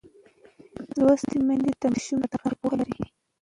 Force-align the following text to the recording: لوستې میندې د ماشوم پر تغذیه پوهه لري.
لوستې 0.97 1.37
میندې 1.47 1.71
د 1.79 1.83
ماشوم 1.91 2.19
پر 2.31 2.31
تغذیه 2.33 2.55
پوهه 2.59 2.75
لري. 2.79 3.03